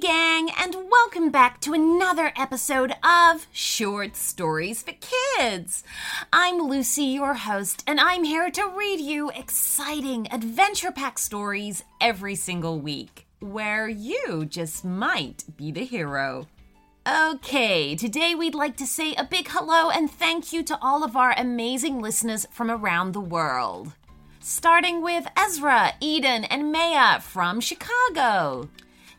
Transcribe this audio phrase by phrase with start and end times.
[0.00, 4.92] Gang, and welcome back to another episode of Short Stories for
[5.38, 5.84] Kids.
[6.32, 12.34] I'm Lucy, your host, and I'm here to read you exciting adventure packed stories every
[12.34, 16.48] single week, where you just might be the hero.
[17.08, 21.16] Okay, today we'd like to say a big hello and thank you to all of
[21.16, 23.92] our amazing listeners from around the world.
[24.40, 28.68] Starting with Ezra, Eden, and Maya from Chicago.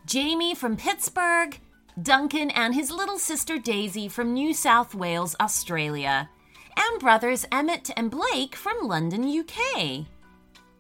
[0.05, 1.59] Jamie from Pittsburgh,
[1.99, 6.29] Duncan and his little sister Daisy from New South Wales, Australia,
[6.77, 10.05] and brothers Emmett and Blake from London, UK.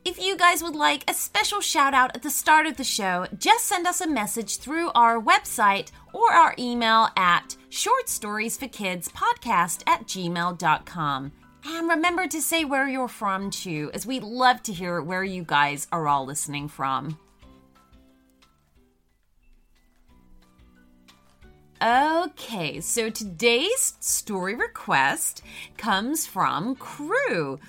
[0.03, 3.25] If you guys would like a special shout out at the start of the show,
[3.39, 11.31] just send us a message through our website or our email at shortstoriesforkidspodcast at gmail.com.
[11.67, 15.43] And remember to say where you're from too, as we love to hear where you
[15.43, 17.17] guys are all listening from.
[21.85, 25.43] Okay, so today's story request
[25.77, 27.59] comes from Crew.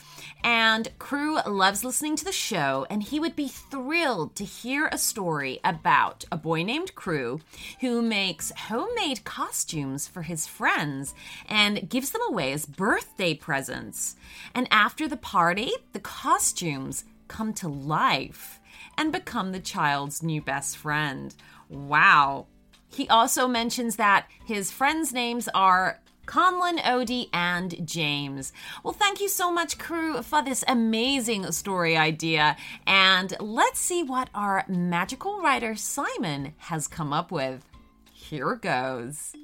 [0.42, 4.96] And Crew loves listening to the show, and he would be thrilled to hear a
[4.96, 7.42] story about a boy named Crew
[7.80, 11.14] who makes homemade costumes for his friends
[11.46, 14.16] and gives them away as birthday presents.
[14.54, 18.60] And after the party, the costumes come to life
[18.96, 21.34] and become the child's new best friend.
[21.68, 22.46] Wow,
[22.88, 28.52] he also mentions that his friends' names are Conlon, Odie, and James.
[28.82, 32.56] Well, thank you so much, crew, for this amazing story idea.
[32.86, 37.64] And let's see what our magical writer Simon has come up with.
[38.12, 39.34] Here goes.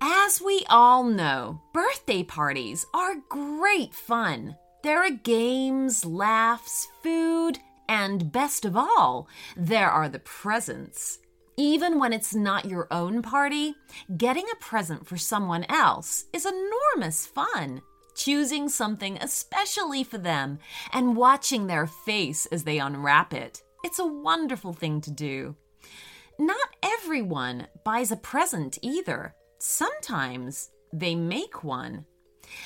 [0.00, 4.56] As we all know, birthday parties are great fun.
[4.82, 7.58] There are games, laughs, food,
[7.90, 11.18] and best of all, there are the presents.
[11.56, 13.74] Even when it's not your own party,
[14.16, 17.82] getting a present for someone else is enormous fun.
[18.14, 20.60] Choosing something especially for them
[20.92, 23.60] and watching their face as they unwrap it.
[23.82, 25.56] It's a wonderful thing to do.
[26.38, 29.34] Not everyone buys a present either.
[29.58, 32.06] Sometimes they make one.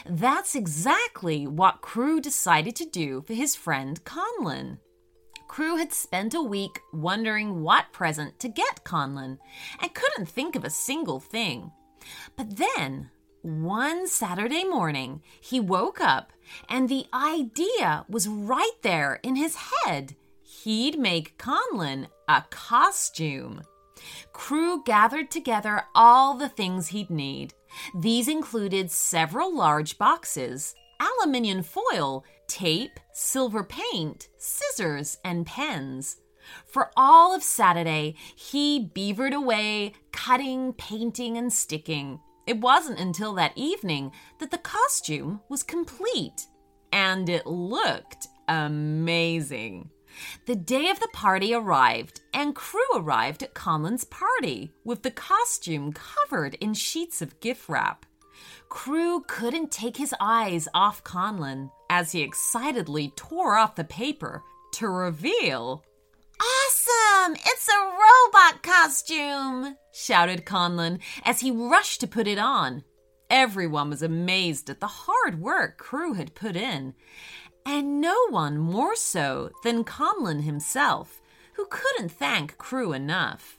[0.05, 4.79] That's exactly what Crew decided to do for his friend Conlon.
[5.55, 9.39] Crew had spent a week wondering what present to get Conlon
[9.81, 11.71] and couldn't think of a single thing.
[12.35, 13.11] But then,
[13.43, 16.33] one Saturday morning, he woke up
[16.69, 20.17] and the idea was right there in his head.
[20.43, 23.63] He'd make Conlon a costume.
[24.33, 27.55] Crew gathered together all the things he'd need.
[27.97, 36.17] These included several large boxes, aluminium foil, tape, silver paint, scissors, and pens.
[36.67, 42.21] For all of Saturday, he beavered away, cutting, painting, and sticking.
[42.47, 46.47] It wasn't until that evening that the costume was complete.
[46.93, 49.91] And it looked amazing.
[50.47, 55.93] The day of the party arrived, and crew arrived at Conlon's party with the costume
[55.93, 58.07] covered in sheets of gift wrap.
[58.69, 64.89] Crew couldn't take his eyes off Conlon as he excitedly tore off the paper to
[64.89, 65.85] reveal.
[66.41, 67.37] Awesome!
[67.37, 69.77] It's a robot costume!
[69.93, 72.83] shouted Conlon as he rushed to put it on.
[73.31, 76.95] Everyone was amazed at the hard work Crew had put in,
[77.65, 81.23] and no one more so than Conlon himself,
[81.53, 83.57] who couldn't thank Crew enough.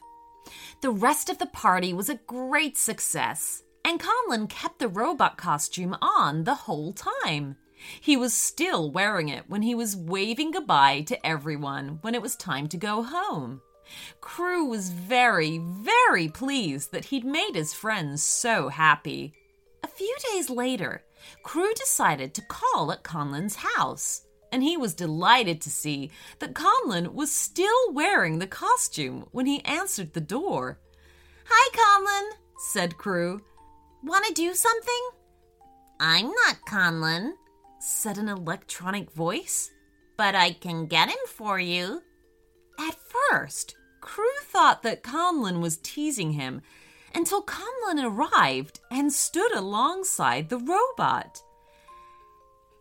[0.81, 5.95] The rest of the party was a great success, and Conlon kept the robot costume
[6.01, 7.55] on the whole time.
[7.99, 12.35] He was still wearing it when he was waving goodbye to everyone when it was
[12.35, 13.61] time to go home.
[14.21, 19.33] Crew was very, very pleased that he'd made his friends so happy.
[19.83, 21.03] A few days later,
[21.43, 27.13] Crew decided to call at Conlon's house, and he was delighted to see that Conlon
[27.13, 30.79] was still wearing the costume when he answered the door.
[31.47, 33.41] Hi, Conlon, said Crew.
[34.03, 35.09] Want to do something?
[35.99, 37.33] I'm not Conlon,
[37.79, 39.71] said an electronic voice,
[40.17, 42.01] but I can get him for you.
[42.79, 42.95] At
[43.29, 46.61] first, Crew thought that Conlon was teasing him
[47.13, 51.41] until Conlon arrived and stood alongside the robot.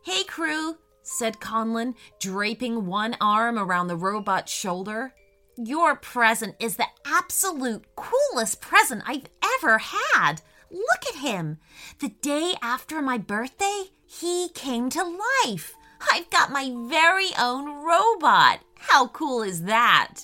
[0.02, 5.14] Hey, Crew, said Conlon, draping one arm around the robot's shoulder.
[5.56, 10.42] Your present is the absolute coolest present I've ever had.
[10.70, 11.58] Look at him.
[12.00, 13.84] The day after my birthday,
[14.20, 15.74] he came to life.
[16.12, 18.60] I've got my very own robot.
[18.78, 20.20] How cool is that?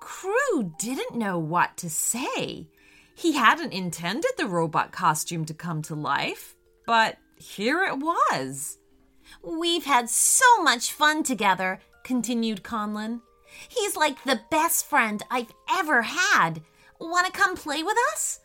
[0.00, 2.68] Crew didn't know what to say.
[3.14, 6.54] He hadn't intended the robot costume to come to life,
[6.86, 8.78] but here it was.
[9.42, 13.20] We've had so much fun together, continued Conlon.
[13.68, 16.62] He's like the best friend I've ever had.
[16.98, 18.40] Want to come play with us?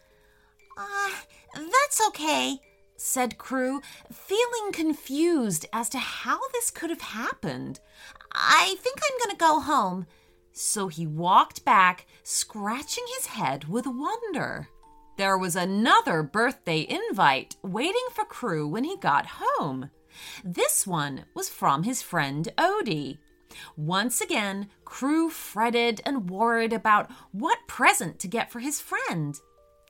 [0.77, 1.09] Uh,
[1.55, 2.59] that's okay,
[2.99, 3.81] said Crew,
[4.11, 7.79] feeling confused as to how this could have happened.
[8.31, 10.05] I think I'm going to go home.
[10.51, 14.67] So he walked back, scratching his head with wonder.
[15.17, 19.89] There was another birthday invite waiting for Crew when he got home.
[20.43, 23.17] This one was from his friend Odie.
[23.75, 29.39] Once again, Crew fretted and worried about what present to get for his friend.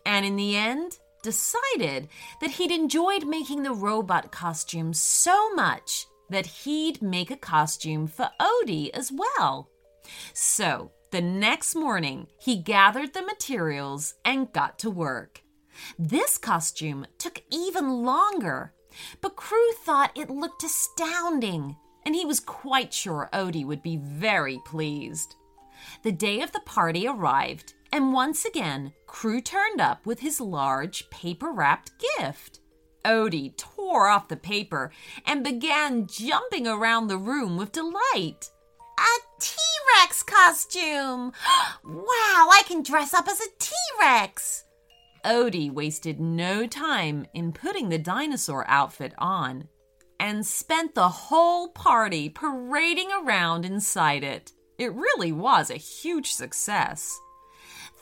[0.05, 2.07] And in the end, decided
[2.41, 8.29] that he'd enjoyed making the robot costume so much that he'd make a costume for
[8.39, 9.69] Odie as well.
[10.33, 15.41] So, the next morning, he gathered the materials and got to work.
[15.97, 18.73] This costume took even longer,
[19.21, 21.75] but Crew thought it looked astounding,
[22.05, 25.35] and he was quite sure Odie would be very pleased.
[26.03, 31.09] The day of the party arrived, and once again, Crew turned up with his large
[31.09, 32.59] paper wrapped gift.
[33.05, 34.91] Odie tore off the paper
[35.25, 38.51] and began jumping around the room with delight.
[38.99, 39.55] A T
[39.97, 41.31] Rex costume!
[41.83, 44.65] wow, I can dress up as a T Rex!
[45.25, 49.67] Odie wasted no time in putting the dinosaur outfit on
[50.19, 54.51] and spent the whole party parading around inside it.
[54.77, 57.19] It really was a huge success.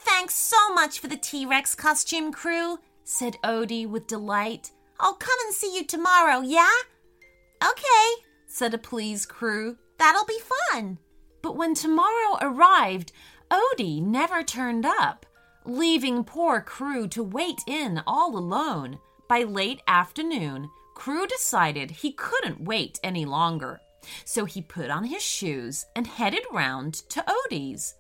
[0.08, 4.72] Thanks so much for the T Rex costume, crew, said Odie with delight.
[5.00, 6.72] I'll come and see you tomorrow, yeah?
[7.62, 9.78] Okay, said a pleased crew.
[9.98, 10.40] That'll be
[10.72, 10.98] fun.
[11.42, 13.12] But when tomorrow arrived,
[13.52, 15.26] Odie never turned up,
[15.66, 19.00] leaving poor Crew to wait in all alone.
[19.28, 23.82] By late afternoon, Crew decided he couldn't wait any longer,
[24.26, 27.94] so he put on his shoes and headed round to Odie's.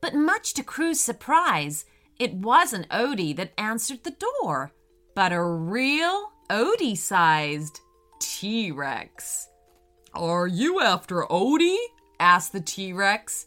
[0.00, 1.84] But much to Crew's surprise,
[2.18, 4.72] it wasn't Odie that answered the door,
[5.14, 7.80] but a real Odie sized
[8.20, 9.48] T Rex.
[10.14, 11.78] Are you after Odie?
[12.20, 13.46] asked the T Rex.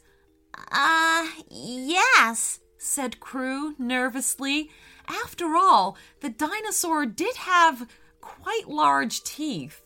[0.72, 4.70] Uh, yes, said Crew nervously.
[5.08, 7.88] After all, the dinosaur did have
[8.22, 9.82] quite large teeth.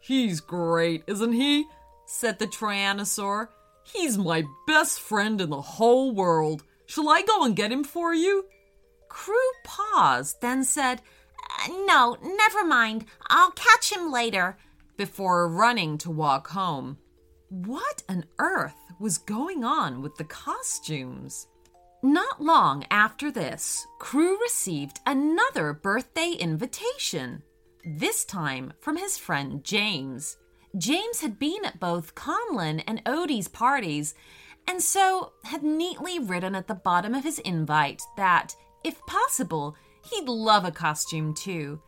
[0.00, 1.66] He's great, isn't he?
[2.06, 3.48] said the Tyrannosaur.
[3.84, 6.64] He's my best friend in the whole world.
[6.86, 8.46] Shall I go and get him for you?
[9.08, 9.34] Crew
[9.64, 11.02] paused, then said,
[11.66, 13.06] uh, No, never mind.
[13.28, 14.56] I'll catch him later,
[14.96, 16.98] before running to walk home.
[17.48, 21.48] What on earth was going on with the costumes?
[22.02, 27.42] Not long after this, Crew received another birthday invitation,
[27.84, 30.36] this time from his friend James.
[30.78, 34.14] James had been at both Conlon and Odie's parties,
[34.68, 39.76] and so had neatly written at the bottom of his invite that, if possible,
[40.10, 41.80] he'd love a costume too.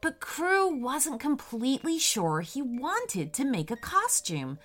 [0.00, 4.58] But Crew wasn't completely sure he wanted to make a costume.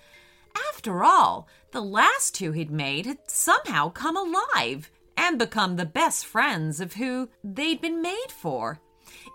[0.70, 6.24] After all, the last two he'd made had somehow come alive and become the best
[6.24, 8.80] friends of who they'd been made for.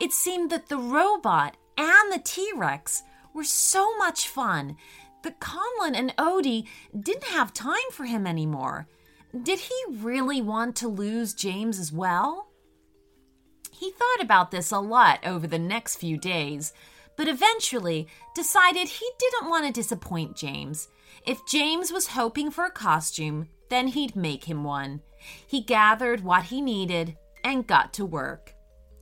[0.01, 4.77] It seemed that the robot and the T Rex were so much fun
[5.23, 8.87] that Conlon and Odie didn't have time for him anymore.
[9.41, 12.49] Did he really want to lose James as well?
[13.71, 16.71] He thought about this a lot over the next few days,
[17.17, 20.87] but eventually decided he didn't want to disappoint James.
[21.25, 25.01] If James was hoping for a costume, then he'd make him one.
[25.47, 28.53] He gathered what he needed and got to work.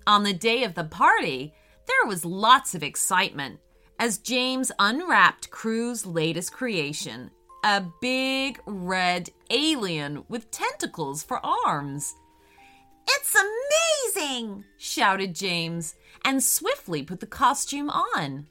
[0.07, 1.53] On the day of the party,
[1.87, 3.59] there was lots of excitement
[4.01, 7.29] as James unwrapped Crew's latest creation
[7.63, 12.15] a big red alien with tentacles for arms.
[13.07, 13.35] It's
[14.15, 14.65] amazing!
[14.79, 15.93] shouted James
[16.25, 18.47] and swiftly put the costume on.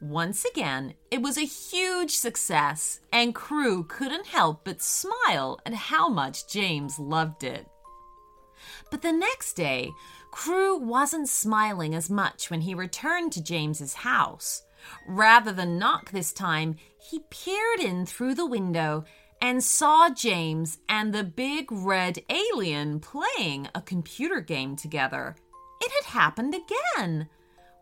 [0.00, 6.08] Once again, it was a huge success, and Crew couldn't help but smile at how
[6.08, 7.66] much James loved it.
[8.90, 9.90] But the next day,
[10.30, 14.62] Crew wasn't smiling as much when he returned to James's house.
[15.06, 19.04] Rather than knock this time, he peered in through the window
[19.40, 25.36] and saw James and the big red alien playing a computer game together.
[25.80, 27.28] It had happened again.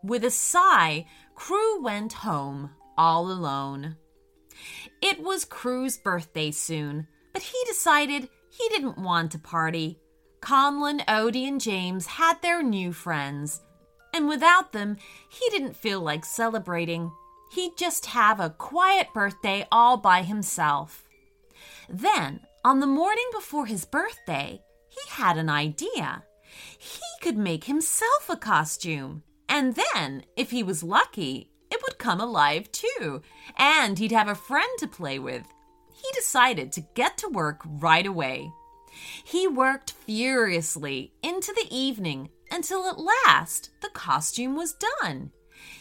[0.03, 1.05] With a sigh,
[1.35, 3.95] Crew went home all alone.
[5.01, 9.99] It was Crew's birthday soon, but he decided He didn't want to party.
[10.41, 13.61] Conlon, Odie, and James had their new friends,
[14.13, 14.97] and without them,
[15.29, 17.11] he didn't feel like celebrating.
[17.51, 21.07] He'd just have a quiet birthday all by himself.
[21.89, 26.23] Then, on the morning before his birthday, he had an idea.
[26.77, 32.21] He could make himself a costume, and then, if he was lucky, it would come
[32.21, 33.21] alive too,
[33.57, 35.43] and he'd have a friend to play with.
[35.91, 38.51] He decided to get to work right away.
[39.23, 45.31] He worked furiously into the evening until at last the costume was done.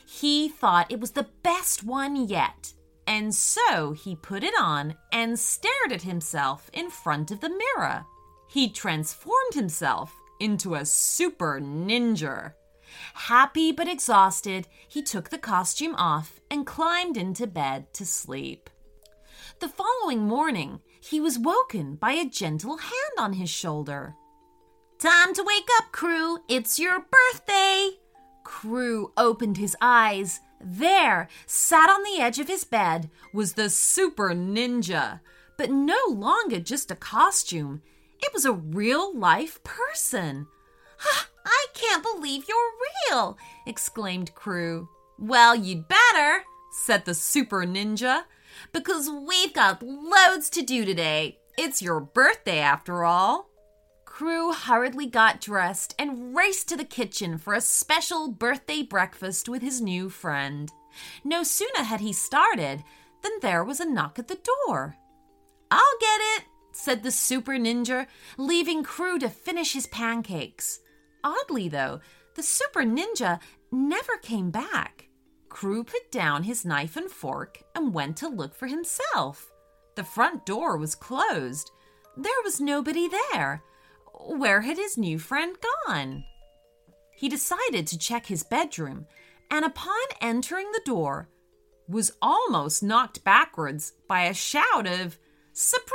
[0.07, 2.73] He thought it was the best one yet,
[3.07, 8.07] and so he put it on and stared at himself in front of the mirror.
[8.49, 12.55] He transformed himself into a super ninja.
[13.15, 18.69] Happy but exhausted, he took the costume off and climbed into bed to sleep.
[19.61, 24.17] The following morning, he was woken by a gentle hand on his shoulder.
[25.03, 26.39] Time to wake up, Crew.
[26.49, 27.99] It's your birthday.
[28.45, 30.39] Crew opened his eyes.
[30.61, 35.19] There, sat on the edge of his bed, was the super ninja,
[35.59, 37.83] but no longer just a costume.
[38.21, 40.47] It was a real life person.
[41.45, 44.89] I can't believe you're real, exclaimed Crew.
[45.19, 48.23] Well, you'd better, said the super ninja,
[48.73, 51.39] because we've got loads to do today.
[51.59, 53.49] It's your birthday after all.
[54.13, 59.63] Crew hurriedly got dressed and raced to the kitchen for a special birthday breakfast with
[59.63, 60.71] his new friend.
[61.25, 62.85] No sooner had he started
[63.23, 64.97] than there was a knock at the door.
[65.71, 70.81] I'll get it, said the super ninja, leaving Crew to finish his pancakes.
[71.25, 72.01] Oddly, though,
[72.35, 73.41] the super ninja
[73.71, 75.09] never came back.
[75.49, 79.51] Crew put down his knife and fork and went to look for himself.
[79.97, 81.71] The front door was closed.
[82.15, 83.63] There was nobody there.
[84.27, 86.25] Where had his new friend gone?
[87.17, 89.07] He decided to check his bedroom,
[89.51, 91.29] and upon entering the door,
[91.89, 95.19] was almost knocked backwards by a shout of
[95.53, 95.93] Surprise!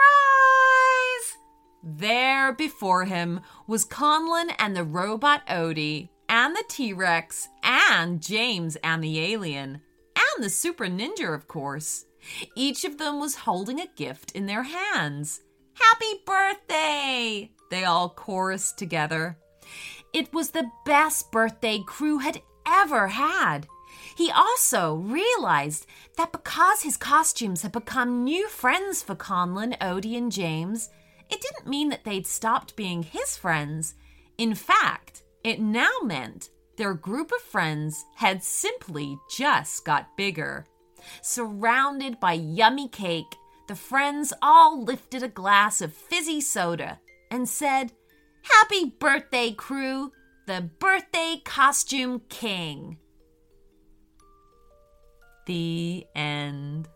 [1.84, 8.76] There before him was Conlon and the robot Odie, and the T Rex, and James
[8.84, 9.82] and the alien,
[10.16, 12.06] and the Super Ninja, of course.
[12.56, 15.42] Each of them was holding a gift in their hands.
[15.74, 17.52] Happy birthday!
[17.70, 19.38] They all chorused together.
[20.14, 23.68] It was the best birthday Crew had ever had.
[24.16, 25.86] He also realized
[26.18, 30.90] that because his costumes had become new friends for Conlon, Odie, and James,
[31.30, 33.96] it didn't mean that they'd stopped being his friends.
[34.38, 40.66] In fact, it now meant their group of friends had simply just got bigger.
[41.22, 43.36] Surrounded by yummy cake,
[43.68, 47.00] the friends all lifted a glass of fizzy soda
[47.32, 47.94] and said,
[48.42, 50.12] Happy birthday, crew,
[50.46, 52.98] the birthday costume king.
[55.46, 56.90] The end.